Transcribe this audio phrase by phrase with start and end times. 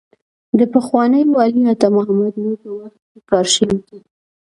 [0.59, 3.99] د پخواني والي عطا محمد نور په وخت کې کار شوی دی.